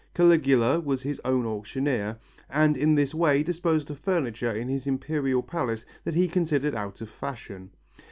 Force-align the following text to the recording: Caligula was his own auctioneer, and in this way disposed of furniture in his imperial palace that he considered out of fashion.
Caligula 0.15 0.79
was 0.79 1.03
his 1.03 1.21
own 1.23 1.45
auctioneer, 1.45 2.17
and 2.49 2.75
in 2.75 2.95
this 2.95 3.13
way 3.13 3.43
disposed 3.43 3.91
of 3.91 3.99
furniture 3.99 4.51
in 4.51 4.67
his 4.67 4.87
imperial 4.87 5.43
palace 5.43 5.85
that 6.05 6.15
he 6.15 6.27
considered 6.27 6.73
out 6.73 7.01
of 7.01 7.09
fashion. 7.11 7.69